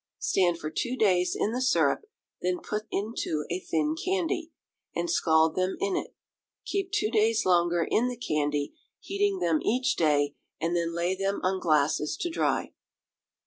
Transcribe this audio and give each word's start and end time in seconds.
Stand 0.17 0.57
for 0.57 0.71
two 0.71 0.95
days 0.95 1.35
in 1.39 1.51
the 1.51 1.61
syrup, 1.61 2.05
then 2.41 2.57
put 2.59 2.87
into 2.89 3.45
a 3.51 3.59
thin 3.59 3.95
candy, 3.95 4.51
and 4.95 5.11
scald 5.11 5.53
them 5.55 5.77
in 5.79 5.95
it. 5.95 6.15
Keep 6.65 6.91
two 6.91 7.11
days 7.11 7.45
longer 7.45 7.83
in 7.87 8.07
the 8.07 8.17
candy, 8.17 8.73
heating 8.99 9.37
them 9.37 9.59
each 9.61 9.95
day, 9.95 10.33
and 10.59 10.75
then 10.75 10.95
lay 10.95 11.13
them 11.15 11.39
on 11.43 11.59
glasses 11.59 12.17
to 12.21 12.31
dry. 12.31 12.73